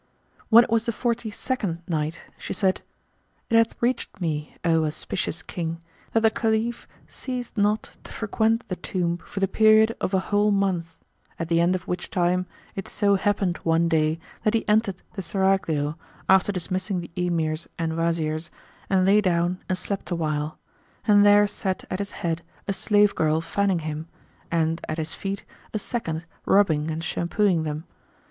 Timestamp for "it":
0.63-0.71, 3.51-3.55, 12.73-12.87